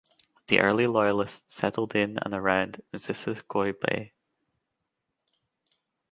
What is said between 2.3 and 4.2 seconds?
around Missisquoi Bay.